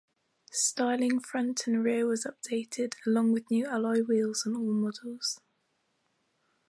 [0.51, 5.39] Styling front and rear was updated, along with new alloy wheels on all models.